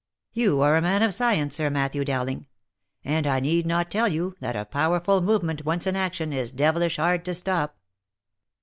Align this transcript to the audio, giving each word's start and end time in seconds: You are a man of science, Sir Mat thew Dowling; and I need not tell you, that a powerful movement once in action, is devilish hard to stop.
You 0.33 0.61
are 0.61 0.77
a 0.77 0.81
man 0.81 1.03
of 1.03 1.13
science, 1.13 1.57
Sir 1.57 1.69
Mat 1.69 1.91
thew 1.91 2.03
Dowling; 2.03 2.47
and 3.05 3.27
I 3.27 3.39
need 3.39 3.67
not 3.67 3.91
tell 3.91 4.07
you, 4.07 4.35
that 4.39 4.55
a 4.55 4.65
powerful 4.65 5.21
movement 5.21 5.63
once 5.63 5.85
in 5.85 5.95
action, 5.95 6.33
is 6.33 6.51
devilish 6.51 6.97
hard 6.97 7.23
to 7.25 7.35
stop. 7.35 7.77